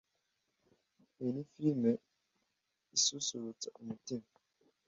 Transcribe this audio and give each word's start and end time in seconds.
Iyi 1.19 1.29
ni 1.35 1.43
firime 1.51 1.91
isusurutsa 2.97 3.67
umutima 3.79 4.27